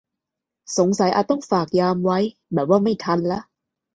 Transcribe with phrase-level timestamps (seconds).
[0.77, 2.19] สงสัยอาจต้องฝากยามไว้
[2.53, 3.43] แบบว่าไม่ทันแล้ว